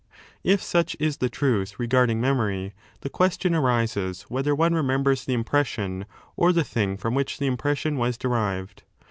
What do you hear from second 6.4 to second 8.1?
the thing from which the impression